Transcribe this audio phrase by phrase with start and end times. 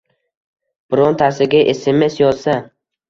[0.93, 2.57] birontasiga sms yozsa